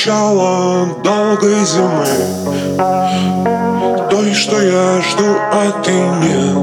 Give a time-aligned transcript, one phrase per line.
[0.00, 2.06] начало долгой зимы.
[4.08, 6.59] Той, что я жду, а ты нет.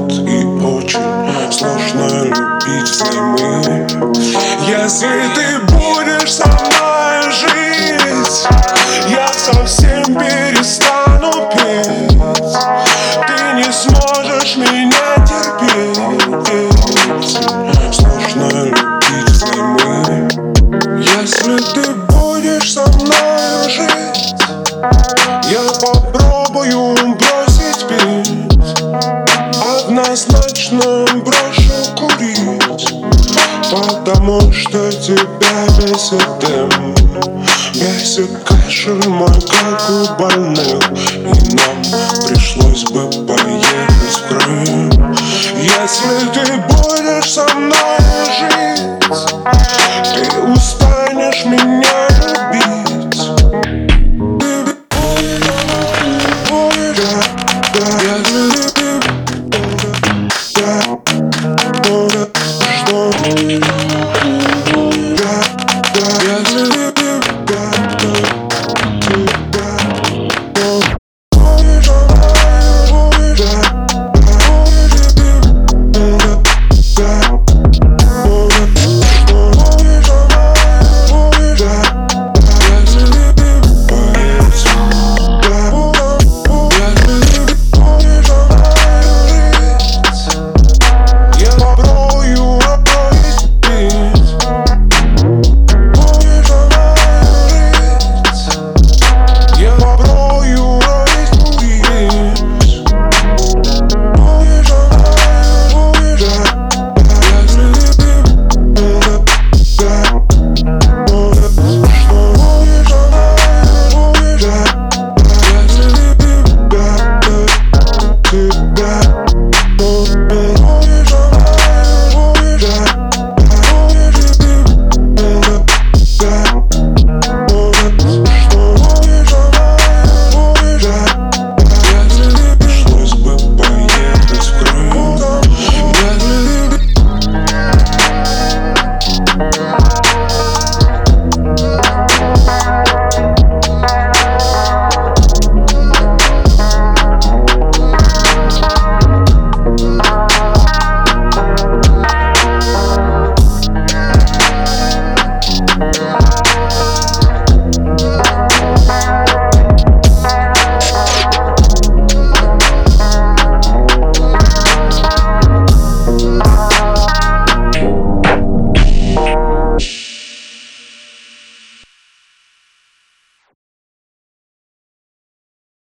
[30.78, 32.94] возьмем брошу курить
[33.70, 36.94] Потому что тебя бесит дым.
[37.74, 40.90] Бесит кашель макаку больных.
[41.14, 41.82] И нам
[42.26, 43.26] пришлось бы